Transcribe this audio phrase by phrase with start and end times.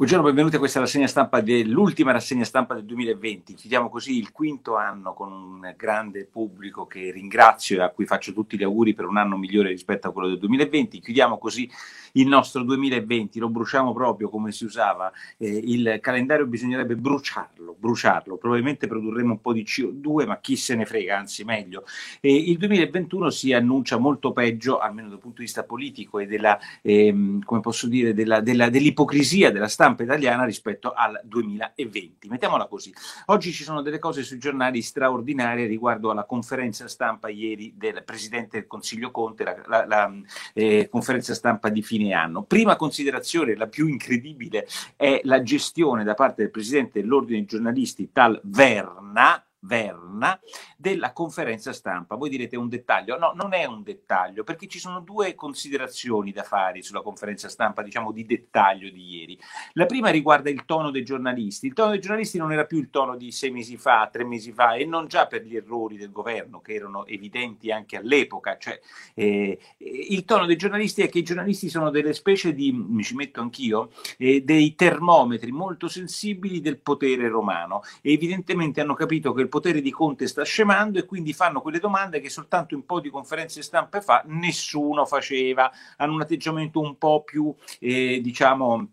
[0.00, 3.52] Buongiorno, benvenuti a questa rassegna stampa dell'ultima rassegna stampa del 2020.
[3.52, 8.32] Chiudiamo così il quinto anno con un grande pubblico che ringrazio e a cui faccio
[8.32, 11.00] tutti gli auguri per un anno migliore rispetto a quello del 2020.
[11.00, 11.70] Chiudiamo così
[12.12, 15.12] il nostro 2020, lo bruciamo proprio come si usava.
[15.36, 18.38] Eh, il calendario bisognerebbe bruciarlo, bruciarlo.
[18.38, 21.84] Probabilmente produrremo un po' di CO2, ma chi se ne frega, anzi meglio.
[22.22, 26.58] Eh, il 2021 si annuncia molto peggio, almeno dal punto di vista politico e della,
[26.80, 32.28] ehm, come posso dire, della, della, dell'ipocrisia della stampa stampa italiana rispetto al 2020.
[32.28, 32.92] Mettiamola così.
[33.26, 38.58] Oggi ci sono delle cose sui giornali straordinarie riguardo alla conferenza stampa ieri del Presidente
[38.58, 40.12] del Consiglio Conte, la, la, la
[40.54, 42.42] eh, conferenza stampa di fine anno.
[42.44, 44.66] Prima considerazione, la più incredibile,
[44.96, 50.40] è la gestione da parte del Presidente dell'Ordine dei giornalisti, tal Verna, Verna
[50.76, 52.16] della conferenza stampa.
[52.16, 53.18] Voi direte un dettaglio?
[53.18, 57.82] No, non è un dettaglio, perché ci sono due considerazioni da fare sulla conferenza stampa,
[57.82, 59.38] diciamo di dettaglio di ieri.
[59.74, 61.66] La prima riguarda il tono dei giornalisti.
[61.66, 64.50] Il tono dei giornalisti non era più il tono di sei mesi fa, tre mesi
[64.52, 68.56] fa, e non già per gli errori del governo, che erano evidenti anche all'epoca.
[68.56, 68.80] Cioè,
[69.14, 73.14] eh, il tono dei giornalisti è che i giornalisti sono delle specie di, mi ci
[73.14, 77.82] metto anch'io, eh, dei termometri molto sensibili del potere romano.
[78.00, 81.78] E evidentemente hanno capito che il potere di Conte sta scemando e quindi fanno quelle
[81.78, 86.96] domande che soltanto un po' di conferenze stampe fa nessuno faceva, hanno un atteggiamento un
[86.96, 88.88] po' più, eh, diciamo,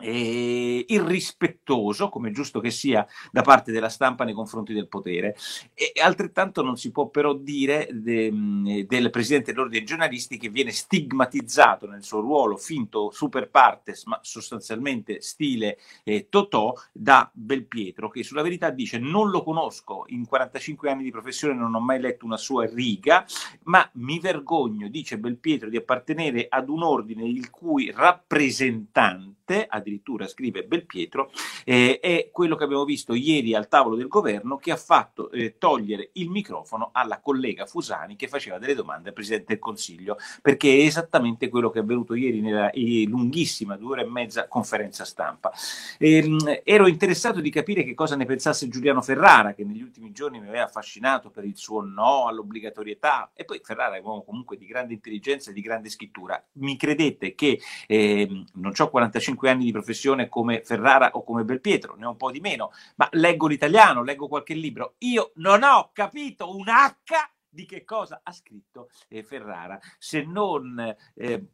[0.00, 5.36] eh, irrispettoso, come giusto che sia, da parte della stampa nei confronti del potere.
[5.74, 10.70] E altrettanto non si può però dire de, del presidente dell'ordine dei giornalisti che viene
[10.70, 18.22] stigmatizzato nel suo ruolo finto super partes, ma sostanzialmente stile eh, Totò, da Belpietro, che
[18.22, 22.24] sulla verità dice non lo conosco, in 45 anni di professione non ho mai letto
[22.24, 23.24] una sua riga,
[23.64, 30.64] ma mi vergogno, dice Belpietro, di appartenere ad un ordine il cui rappresentante, addirittura scrive
[30.64, 31.30] Belpietro,
[31.64, 35.56] eh, è quello che abbiamo visto ieri al tavolo del governo che ha fatto eh,
[35.58, 40.68] togliere il microfono alla collega Fusani che faceva delle domande al Presidente del Consiglio, perché
[40.68, 42.70] è esattamente quello che è avvenuto ieri nella
[43.06, 45.52] lunghissima, due ore e mezza conferenza stampa.
[45.98, 50.40] Eh, ero interessato di capire che cosa ne pensasse Giuliano Ferrara, che negli ultimi giorni
[50.40, 54.56] mi aveva affascinato per il suo no all'obbligatorietà, e poi Ferrara è un uomo comunque
[54.56, 56.42] di grande intelligenza e di grande scrittura.
[56.52, 61.94] Mi credete che ehm, non ho 45 anni di professione come Ferrara o come Belpietro,
[61.96, 64.94] ne ho un po' di meno, ma leggo l'italiano, leggo qualche libro.
[64.98, 70.94] Io non ho capito un H di che cosa ha scritto eh, Ferrara, se non...
[71.14, 71.44] Eh,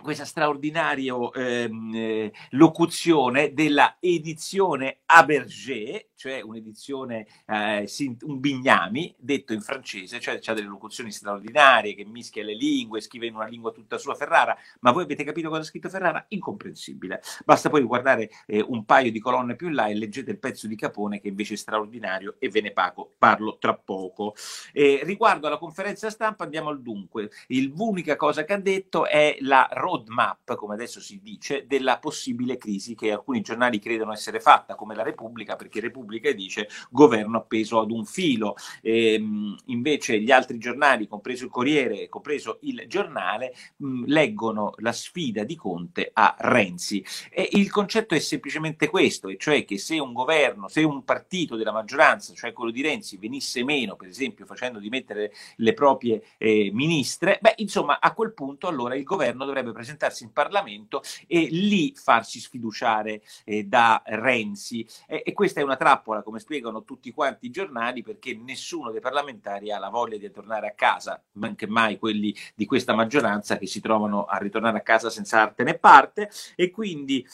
[0.00, 7.88] questa straordinaria ehm, eh, locuzione della edizione Aberger, cioè un'edizione, eh,
[8.22, 13.26] un bignami, detto in francese, cioè ha delle locuzioni straordinarie, che mischia le lingue, scrive
[13.26, 16.24] in una lingua tutta sua Ferrara, ma voi avete capito cosa ha scritto Ferrara?
[16.28, 17.22] Incomprensibile.
[17.44, 20.66] Basta poi guardare eh, un paio di colonne più in là e leggete il pezzo
[20.66, 24.34] di Capone che invece è straordinario e ve ne pago, parlo tra poco.
[24.72, 27.30] riguardo alla conferenza stampa andiamo al dunque.
[27.48, 32.94] l'unica cosa che ha detto è la roadmap, come adesso si dice, della possibile crisi
[32.94, 37.90] che alcuni giornali credono essere fatta, come la Repubblica, perché Repubblica dice governo appeso ad
[37.90, 38.54] un filo.
[38.80, 44.92] E, ehm, invece gli altri giornali, compreso il Corriere, compreso il Giornale, mh, leggono la
[44.92, 47.04] sfida di Conte a Renzi.
[47.30, 51.56] E il concetto è semplicemente questo, e cioè che se un governo, se un partito
[51.56, 56.70] della maggioranza, cioè quello di Renzi, venisse meno, per esempio facendo dimettere le proprie eh,
[56.72, 61.94] ministre, beh, insomma, a quel punto allora il governo dovrebbe presentarsi in Parlamento e lì
[61.94, 64.86] farsi sfiduciare eh, da Renzi.
[65.06, 68.90] E, e questa è una trappola trappola, come spiegano tutti quanti i giornali, perché nessuno
[68.90, 73.58] dei parlamentari ha la voglia di tornare a casa, anche mai quelli di questa maggioranza
[73.58, 77.26] che si trovano a ritornare a casa senza arte né parte, e quindi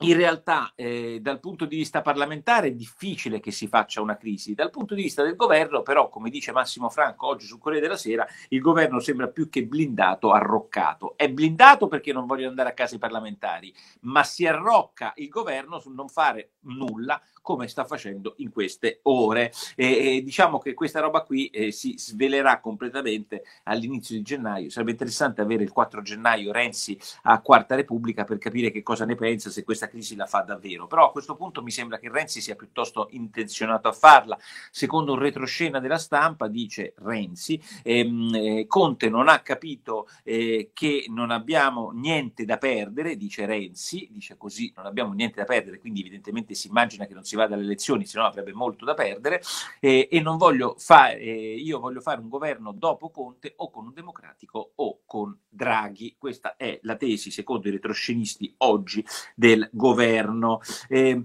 [0.00, 4.54] in realtà eh, dal punto di vista parlamentare è difficile che si faccia una crisi,
[4.54, 7.98] dal punto di vista del governo però, come dice Massimo Franco oggi sul Corriere della
[7.98, 11.16] Sera, il governo sembra più che blindato, arroccato.
[11.16, 15.80] È blindato perché non vogliono andare a casa i parlamentari, ma si arrocca il governo
[15.80, 19.52] sul non fare nulla come sta facendo in queste ore.
[19.74, 24.70] E, e diciamo che questa roba qui eh, si svelerà completamente all'inizio di gennaio.
[24.70, 29.14] Sarebbe interessante avere il 4 gennaio Renzi a Quarta Repubblica per capire che cosa ne
[29.16, 30.86] pensa, se questa crisi la fa davvero.
[30.86, 34.38] Però a questo punto mi sembra che Renzi sia piuttosto intenzionato a farla.
[34.70, 41.06] Secondo un retroscena della stampa, dice Renzi, ehm, eh, Conte non ha capito eh, che
[41.08, 46.00] non abbiamo niente da perdere, dice Renzi, dice così, non abbiamo niente da perdere, quindi
[46.00, 49.42] evidentemente si immagina che non si vada alle elezioni, se no avrebbe molto da perdere,
[49.80, 53.86] eh, e non voglio fare, eh, io voglio fare un governo dopo Conte o con
[53.86, 56.16] un democratico o con Draghi.
[56.18, 59.04] Questa è la tesi, secondo i retroscenisti oggi,
[59.34, 60.60] del governo.
[60.88, 61.22] Eh,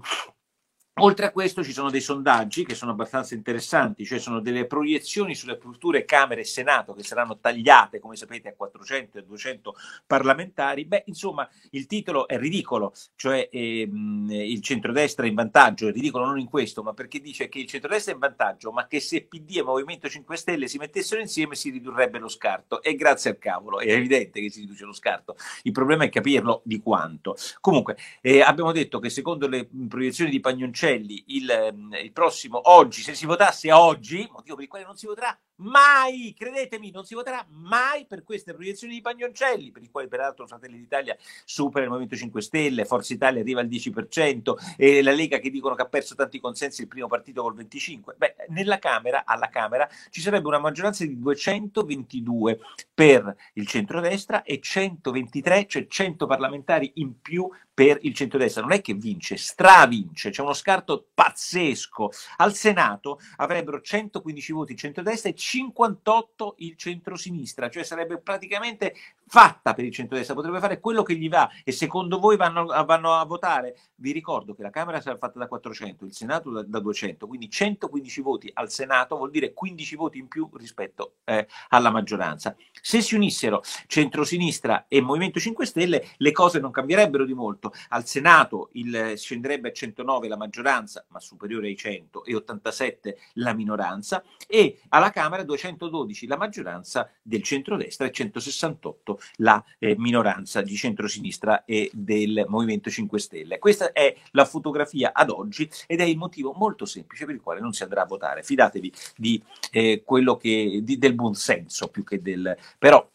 [0.98, 5.34] Oltre a questo ci sono dei sondaggi che sono abbastanza interessanti, cioè sono delle proiezioni
[5.34, 9.74] sulle future Camere e Senato che saranno tagliate, come sapete, a 400 e 200
[10.06, 10.84] parlamentari.
[10.84, 16.26] Beh, insomma, il titolo è ridicolo, cioè ehm, il centrodestra è in vantaggio, è ridicolo
[16.26, 19.24] non in questo, ma perché dice che il centrodestra è in vantaggio, ma che se
[19.24, 22.80] PD e Movimento 5 Stelle si mettessero insieme si ridurrebbe lo scarto.
[22.80, 25.34] E grazie al cavolo, è evidente che si riduce lo scarto.
[25.64, 27.34] Il problema è capirlo di quanto.
[27.60, 32.60] Comunque, eh, abbiamo detto che secondo le proiezioni di Pagnoncelli, Marcelli il, ehm, il, prossimo
[32.64, 37.04] oggi, se si votasse oggi, motivo per il quale non si voterà mai, credetemi, non
[37.04, 41.84] si voterà mai per queste proiezioni di Pagnoncelli, per il quale peraltro Fratelli d'Italia supera
[41.84, 45.82] il Movimento 5 Stelle, Forza Italia arriva al 10% e la Lega che dicono che
[45.82, 48.16] ha perso tanti consensi il primo partito col 25%.
[48.16, 52.58] Beh, nella Camera, alla Camera, ci sarebbe una maggioranza di 222
[52.92, 58.62] per il centrodestra e 123, cioè 100 parlamentari in più per il centrodestra.
[58.62, 62.10] Non è che vince, stravince, c'è uno scarto pazzesco.
[62.36, 68.94] Al Senato avrebbero 115 voti il centrodestra e 58 il centrosinistra, cioè sarebbe praticamente
[69.26, 73.14] fatta per il centrodestra, potrebbe fare quello che gli va e secondo voi vanno, vanno,
[73.14, 73.76] a votare?
[73.96, 77.50] Vi ricordo che la Camera sarà fatta da 400, il Senato da, da 200, quindi
[77.50, 82.54] 115 voti al Senato vuol dire 15 voti in più rispetto eh, alla maggioranza.
[82.80, 87.72] Se si unissero centrosinistra e Movimento 5 Stelle le cose non cambierebbero di molto.
[87.88, 93.52] Al Senato il, scenderebbe a 109 la maggioranza, ma superiore ai 100, e 87 la
[93.52, 100.74] minoranza, e alla Camera 212 la maggioranza del centrodestra e 168 la eh, minoranza di
[100.76, 103.58] centrosinistra e del Movimento 5 Stelle.
[103.58, 107.60] Questa è la fotografia ad oggi ed è il motivo molto semplice per il quale
[107.60, 108.42] non si andrà a votare.
[108.42, 110.02] Fidatevi di eh,
[110.40, 113.08] che di, del buonsenso più che del però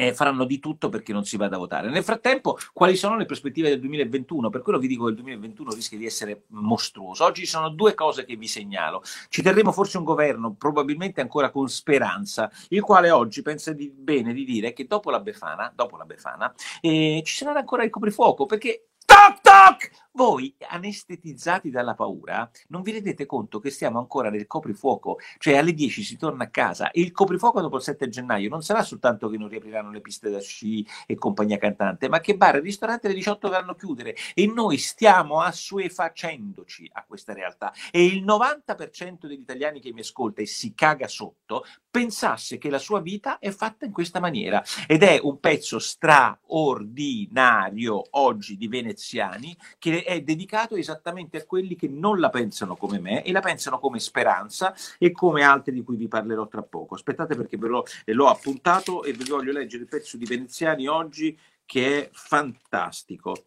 [0.00, 1.90] eh, faranno di tutto perché non si vada a votare.
[1.90, 4.48] Nel frattempo, quali sono le prospettive del 2021?
[4.48, 7.24] Per quello vi dico che il 2021 rischia di essere mostruoso.
[7.24, 9.02] Oggi ci sono due cose che vi segnalo.
[9.28, 14.32] Ci terremo forse un governo, probabilmente ancora con speranza, il quale oggi pensa di, bene
[14.32, 18.46] di dire che dopo la Befana, dopo la Befana eh, ci sarà ancora il coprifuoco,
[18.46, 24.46] perché toc toc voi, anestetizzati dalla paura, non vi rendete conto che stiamo ancora nel
[24.46, 28.48] coprifuoco, cioè alle 10 si torna a casa e il coprifuoco dopo il 7 gennaio
[28.48, 32.36] non sarà soltanto che non riapriranno le piste da sci e compagnia cantante, ma che
[32.36, 34.14] bar e ristoranti alle 18 dovranno chiudere.
[34.34, 37.72] E noi stiamo assuefacendoci a questa realtà.
[37.90, 42.78] E il 90% degli italiani che mi ascolta e si caga sotto pensasse che la
[42.78, 44.62] sua vita è fatta in questa maniera.
[44.86, 51.88] Ed è un pezzo straordinario oggi di veneziani che è dedicato esattamente a quelli che
[51.88, 55.96] non la pensano come me e la pensano come speranza e come altri di cui
[55.96, 56.94] vi parlerò tra poco.
[56.94, 61.38] Aspettate perché ve l'ho, l'ho appuntato e vi voglio leggere il pezzo di Veneziani oggi
[61.64, 63.46] che è fantastico.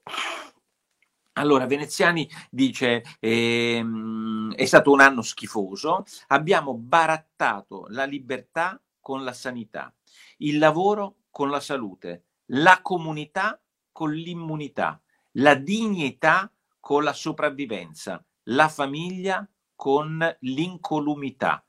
[1.34, 6.06] Allora, Veneziani dice: ehm, È stato un anno schifoso.
[6.28, 9.94] Abbiamo barattato la libertà con la sanità,
[10.38, 13.60] il lavoro con la salute, la comunità
[13.92, 15.03] con l'immunità
[15.34, 21.66] la dignità con la sopravvivenza, la famiglia con l'incolumità,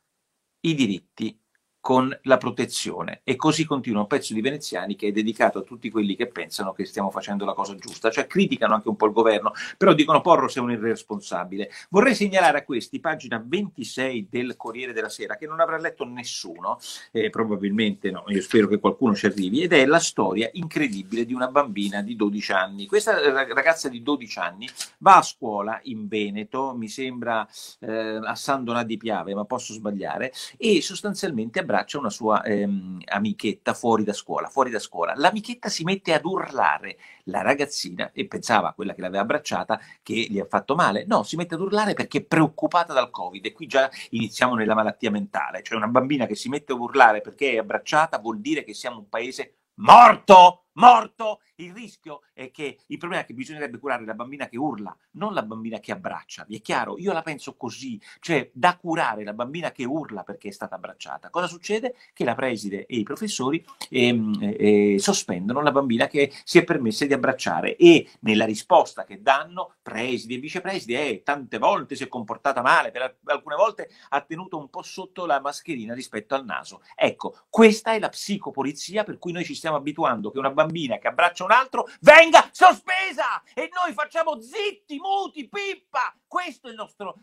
[0.60, 1.38] i diritti
[1.84, 3.20] con la protezione.
[3.24, 6.72] E così continua un pezzo di veneziani che è dedicato a tutti quelli che pensano
[6.72, 10.22] che stiamo facendo la cosa giusta, cioè criticano anche un po' il governo, però dicono
[10.22, 11.70] Porro sei un irresponsabile.
[11.90, 16.78] Vorrei segnalare a questi, pagina 26 del Corriere della Sera, che non avrà letto nessuno,
[17.12, 21.34] eh, probabilmente no, io spero che qualcuno ci arrivi, ed è la storia incredibile di
[21.34, 22.86] una bambina di 12 anni.
[22.86, 24.66] Questa ragazza di 12 anni
[25.00, 27.46] va a scuola in Veneto, mi sembra
[27.80, 32.42] eh, a San Donà di Piave, ma posso sbagliare, e sostanzialmente abbraccia abbraccia una sua
[32.44, 35.14] ehm, amichetta fuori da scuola, fuori da scuola.
[35.16, 40.38] L'amichetta si mette ad urlare, la ragazzina, e pensava, quella che l'aveva abbracciata, che gli
[40.38, 41.04] ha fatto male.
[41.06, 44.74] No, si mette ad urlare perché è preoccupata dal Covid e qui già iniziamo nella
[44.74, 45.62] malattia mentale.
[45.62, 48.98] Cioè una bambina che si mette a urlare perché è abbracciata vuol dire che siamo
[48.98, 51.40] un paese morto, morto.
[51.56, 55.34] Il rischio è che il problema è che bisognerebbe curare la bambina che urla, non
[55.34, 56.44] la bambina che abbraccia.
[56.48, 56.98] Vi è chiaro?
[56.98, 61.30] Io la penso così, cioè da curare la bambina che urla perché è stata abbracciata.
[61.30, 61.94] Cosa succede?
[62.12, 67.06] Che la preside e i professori ehm, eh, sospendono la bambina che si è permessa
[67.06, 72.08] di abbracciare e nella risposta che danno presidi e vicepresidi, eh, tante volte si è
[72.08, 76.82] comportata male, per alcune volte ha tenuto un po' sotto la mascherina rispetto al naso.
[76.96, 80.98] Ecco, questa è la psicopolizia per cui noi ci stiamo abituando che una bambina bambina
[80.98, 86.16] che abbraccia un altro venga sospesa e noi facciamo zitti, muti, pippa.
[86.26, 86.74] Questa è,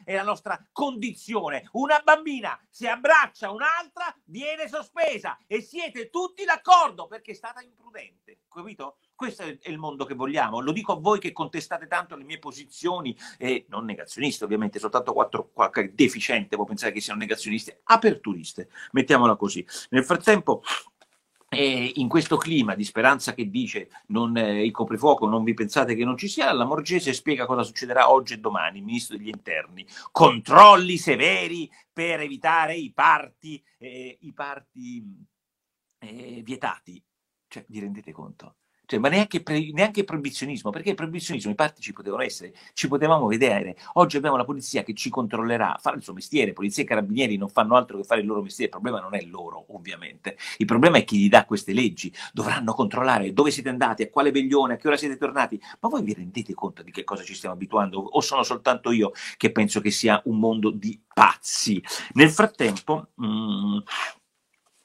[0.05, 1.67] è la nostra condizione.
[1.74, 8.39] Una bambina se abbraccia un'altra viene sospesa e siete tutti d'accordo perché è stata imprudente,
[8.50, 8.98] capito?
[9.15, 10.62] Questo è il mondo che vogliamo.
[10.62, 15.13] Lo dico a voi che contestate tanto le mie posizioni, eh, non negazionisti ovviamente, soltanto
[15.13, 19.63] quattro, qualche deficiente può pensare che siano negazionisti, aperturiste, mettiamola così.
[19.89, 20.63] Nel frattempo
[21.53, 25.96] e in questo clima di speranza che dice non, eh, il coprifuoco non vi pensate
[25.96, 29.27] che non ci sia, la Morgese spiega cosa succederà oggi e domani, il ministro degli
[29.27, 29.86] interni.
[30.12, 35.03] Controlli severi per evitare i parti, eh, i parti
[36.00, 37.03] eh, vietati.
[37.50, 38.55] Cioè, vi rendete conto?
[38.91, 42.89] Cioè, ma neanche, pre, neanche proibizionismo, perché il proibizionismo i parti ci potevano essere, ci
[42.89, 43.77] potevamo vedere.
[43.93, 47.48] Oggi abbiamo la polizia che ci controllerà, fa il suo mestiere, polizia e carabinieri non
[47.48, 50.36] fanno altro che fare il loro mestiere, il problema non è loro, ovviamente.
[50.57, 54.31] Il problema è chi gli dà queste leggi, dovranno controllare dove siete andati, a quale
[54.31, 55.57] veglione, a che ora siete tornati.
[55.79, 57.98] Ma voi vi rendete conto di che cosa ci stiamo abituando?
[57.98, 61.81] O sono soltanto io che penso che sia un mondo di pazzi?
[62.15, 63.77] Nel frattempo, mh, mm,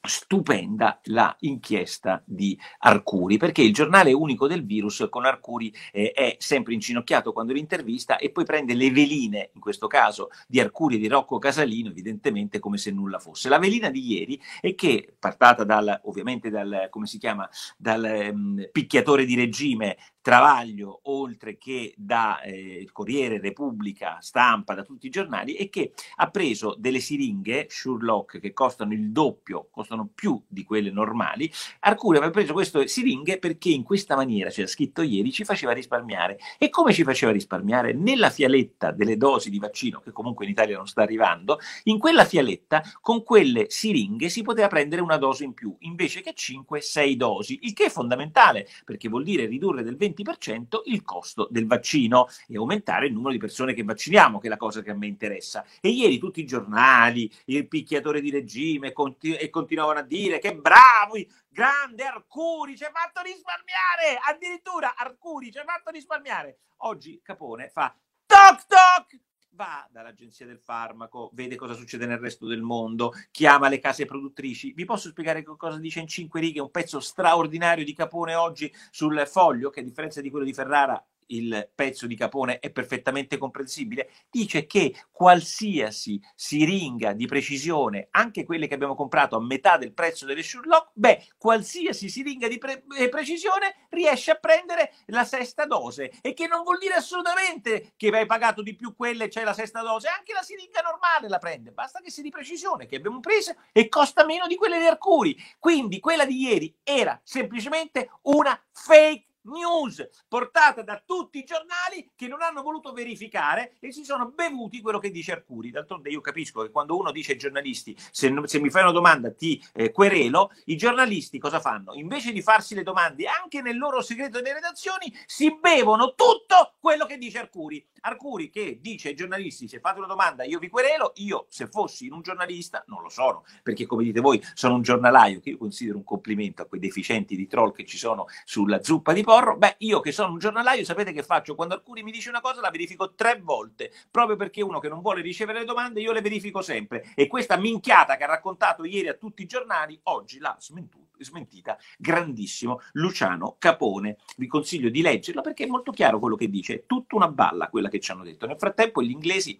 [0.07, 6.35] stupenda la inchiesta di Arcuri, perché il giornale unico del virus con Arcuri eh, è
[6.39, 10.99] sempre inginocchiato quando l'intervista e poi prende le veline, in questo caso di Arcuri e
[10.99, 13.49] di Rocco Casalino, evidentemente come se nulla fosse.
[13.49, 17.47] La velina di ieri è che, partata dal, ovviamente dal, come si chiama,
[17.77, 19.97] dal um, picchiatore di regime
[20.27, 26.29] Travaglio, oltre che da eh, Corriere, Repubblica, Stampa, da tutti i giornali, e che ha
[26.29, 31.49] preso delle siringhe Sherlock che costano il doppio, costano più di quelle normali.
[31.79, 36.37] Arcuri aveva preso queste siringhe perché in questa maniera, c'era scritto ieri, ci faceva risparmiare.
[36.57, 37.93] E come ci faceva risparmiare?
[37.93, 42.25] Nella fialetta delle dosi di vaccino, che comunque in Italia non sta arrivando, in quella
[42.25, 47.59] fialetta con quelle siringhe si poteva prendere una dose in più, invece che 5-6 dosi,
[47.61, 52.27] il che è fondamentale, perché vuol dire ridurre del 20 20% il costo del vaccino
[52.47, 55.07] e aumentare il numero di persone che vacciniamo, che è la cosa che a me
[55.07, 55.65] interessa.
[55.81, 60.55] E ieri tutti i giornali, il picchiatore di regime continu- e continuavano a dire che
[60.55, 66.59] bravi, grande Arcuri, ci ha fatto risparmiare, addirittura Arcuri ci ha fatto risparmiare.
[66.81, 67.95] Oggi Capone fa
[68.25, 69.19] toc toc
[69.57, 74.71] va dall'agenzia del farmaco, vede cosa succede nel resto del mondo, chiama le case produttrici.
[74.71, 79.25] Vi posso spiegare cosa dice in cinque righe un pezzo straordinario di Capone oggi sul
[79.25, 84.11] foglio, che a differenza di quello di Ferrara il pezzo di Capone è perfettamente comprensibile,
[84.29, 90.25] dice che qualsiasi siringa di precisione, anche quelle che abbiamo comprato a metà del prezzo
[90.25, 96.11] delle Sherlock, beh, qualsiasi siringa di pre- eh, precisione riesce a prendere la sesta dose
[96.21, 99.53] e che non vuol dire assolutamente che hai pagato di più quelle e c'è la
[99.53, 103.19] sesta dose, anche la siringa normale la prende, basta che sia di precisione che abbiamo
[103.19, 105.35] preso e costa meno di quelle di Arcuri.
[105.59, 112.27] Quindi quella di ieri era semplicemente una fake news portata da tutti i giornali che
[112.27, 115.71] non hanno voluto verificare e si sono bevuti quello che dice Arcuri.
[115.71, 119.31] D'altronde io capisco che quando uno dice ai giornalisti se, se mi fai una domanda
[119.31, 121.93] ti eh, querelo, i giornalisti cosa fanno?
[121.93, 127.05] Invece di farsi le domande anche nel loro segreto delle redazioni, si bevono tutto quello
[127.05, 127.85] che dice Arcuri.
[128.01, 132.07] Arcuri che dice ai giornalisti se fate una domanda io vi querelo, io se fossi
[132.07, 135.97] un giornalista non lo sono, perché come dite voi sono un giornalaio che io considero
[135.97, 139.75] un complimento a quei deficienti di troll che ci sono sulla zuppa di porro, beh
[139.79, 141.53] io che sono un giornalaio sapete che faccio?
[141.53, 145.01] Quando Arcuri mi dice una cosa la verifico tre volte, proprio perché uno che non
[145.01, 149.09] vuole ricevere le domande io le verifico sempre e questa minchiata che ha raccontato ieri
[149.09, 154.17] a tutti i giornali oggi l'ha smentuta smentita, grandissimo, Luciano Capone.
[154.37, 157.69] Vi consiglio di leggerlo perché è molto chiaro quello che dice, è tutta una balla
[157.69, 158.45] quella che ci hanno detto.
[158.45, 159.59] Nel frattempo gli inglesi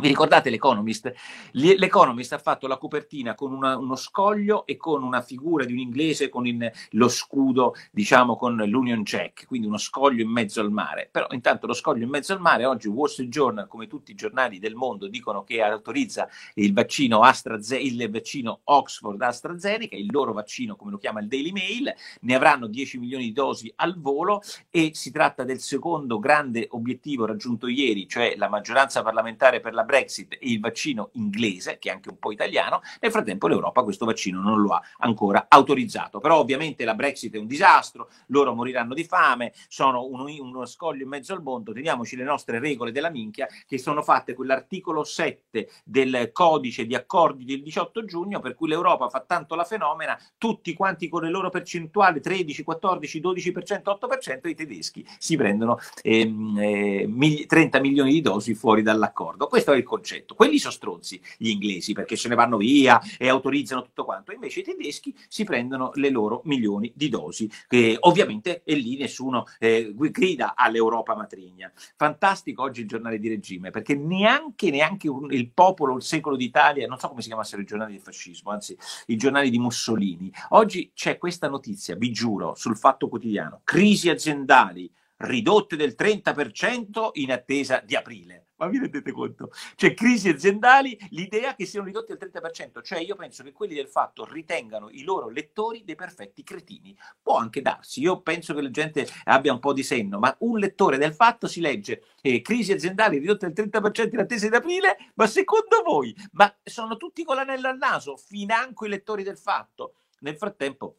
[0.00, 1.12] vi ricordate l'Economist?
[1.52, 5.78] L'Economist ha fatto la copertina con una, uno scoglio e con una figura di un
[5.78, 10.70] inglese con in, lo scudo, diciamo, con l'Union Jack, quindi uno scoglio in mezzo al
[10.70, 11.08] mare.
[11.10, 14.14] Però intanto lo scoglio in mezzo al mare, oggi Wall Street Journal, come tutti i
[14.14, 20.32] giornali del mondo, dicono che autorizza il vaccino, AstraZeneca, il vaccino Oxford AstraZeneca, il loro
[20.32, 24.42] vaccino, come lo chiama il Daily Mail, ne avranno 10 milioni di dosi al volo
[24.70, 29.84] e si tratta del secondo grande obiettivo raggiunto ieri, cioè la maggioranza parlamentare per la
[29.90, 34.06] Brexit e il vaccino inglese, che è anche un po' italiano, nel frattempo l'Europa questo
[34.06, 36.20] vaccino non lo ha ancora autorizzato.
[36.20, 41.02] Però ovviamente la Brexit è un disastro, loro moriranno di fame, sono uno, uno scoglio
[41.02, 45.68] in mezzo al mondo, teniamoci le nostre regole della minchia che sono fatte quell'articolo 7
[45.84, 50.72] del codice di accordi del 18 giugno per cui l'Europa fa tanto la fenomena, tutti
[50.74, 57.46] quanti con le loro percentuali 13, 14, 12%, 8%, i tedeschi si prendono ehm, eh,
[57.46, 59.46] 30 milioni di dosi fuori dall'accordo.
[59.46, 60.34] Questo questo è il concetto.
[60.34, 64.32] Quelli sono stronzi, gli inglesi, perché se ne vanno via e autorizzano tutto quanto.
[64.32, 69.44] Invece i tedeschi si prendono le loro milioni di dosi, che ovviamente è lì nessuno
[69.58, 71.70] eh, grida all'Europa matrigna.
[71.96, 76.86] Fantastico oggi il giornale di regime, perché neanche, neanche un, il popolo, il secolo d'Italia,
[76.86, 80.32] non so come si chiamassero i giornali del fascismo, anzi i giornali di Mussolini.
[80.50, 87.32] Oggi c'è questa notizia, vi giuro, sul Fatto Quotidiano, crisi aziendali ridotte del 30% in
[87.32, 88.46] attesa di aprile.
[88.60, 89.50] Ma vi rendete conto?
[89.74, 93.88] Cioè, crisi aziendali, l'idea che siano ridotti al 30%, cioè io penso che quelli del
[93.88, 96.94] fatto ritengano i loro lettori dei perfetti cretini.
[97.22, 100.58] Può anche darsi, io penso che la gente abbia un po' di senno, ma un
[100.58, 104.96] lettore del fatto si legge eh, crisi aziendali ridotte del 30% in attesa di aprile,
[105.14, 109.94] ma secondo voi, ma sono tutti con l'anello al naso, financo i lettori del fatto.
[110.18, 110.96] Nel frattempo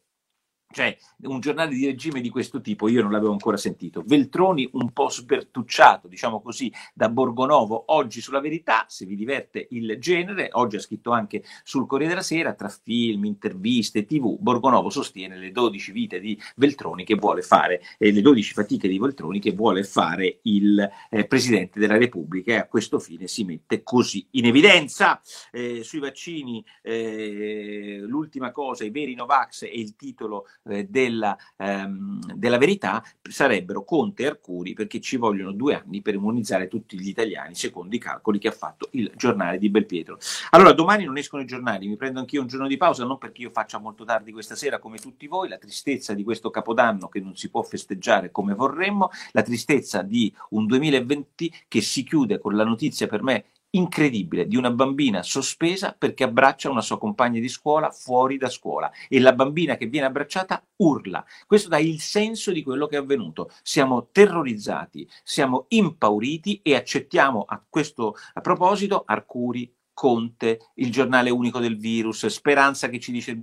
[0.71, 4.03] cioè, un giornale di regime di questo tipo io non l'avevo ancora sentito.
[4.05, 9.97] Veltroni un po' sbertucciato, diciamo così, da Borgonovo, oggi sulla verità, se vi diverte il
[9.99, 15.37] genere, oggi ha scritto anche sul Corriere della Sera, tra film, interviste, tv, Borgonovo sostiene
[15.37, 19.51] le 12 vite di Veltroni che vuole fare, eh, le 12 fatiche di Veltroni che
[19.51, 24.45] vuole fare il eh, Presidente della Repubblica e a questo fine si mette così in
[24.45, 25.21] evidenza.
[25.51, 32.33] Eh, sui vaccini, eh, l'ultima cosa, i veri Novax e il titolo eh, della, ehm,
[32.35, 37.07] della, verità sarebbero Conte e Arcuri perché ci vogliono due anni per immunizzare tutti gli
[37.07, 40.19] italiani secondo i calcoli che ha fatto il giornale di Belpietro.
[40.51, 43.41] Allora domani non escono i giornali, mi prendo anch'io un giorno di pausa, non perché
[43.41, 47.19] io faccia molto tardi questa sera come tutti voi, la tristezza di questo capodanno che
[47.19, 52.55] non si può festeggiare come vorremmo, la tristezza di un 2020 che si chiude con
[52.55, 57.47] la notizia per me incredibile di una bambina sospesa perché abbraccia una sua compagna di
[57.47, 61.23] scuola fuori da scuola e la bambina che viene abbracciata urla.
[61.45, 63.51] Questo dà il senso di quello che è avvenuto.
[63.61, 71.59] Siamo terrorizzati, siamo impauriti e accettiamo a questo a proposito Arcuri, Conte, il giornale unico
[71.59, 73.37] del virus, Speranza che ci dice,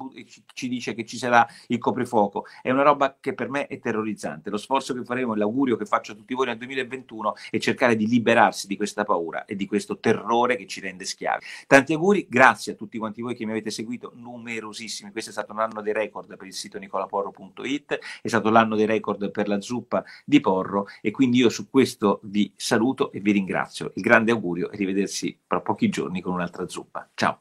[0.55, 2.47] ci dice, che ci sarà il coprifuoco.
[2.63, 4.51] È una roba che per me è terrorizzante.
[4.51, 8.07] Lo sforzo che faremo l'augurio che faccio a tutti voi nel 2021 è cercare di
[8.07, 11.45] liberarsi di questa paura e di questo terrore che ci rende schiavi.
[11.67, 15.13] Tanti auguri, grazie a tutti quanti voi che mi avete seguito, numerosissimi.
[15.13, 18.87] Questo è stato un anno dei record per il sito nicolaporro.it, è stato l'anno dei
[18.87, 23.33] record per la zuppa di Porro e quindi io su questo vi saluto e vi
[23.33, 23.93] ringrazio.
[23.95, 27.09] Il grande augurio è rivedersi tra pochi giorni con un'altra zuppa.
[27.15, 27.41] Ciao!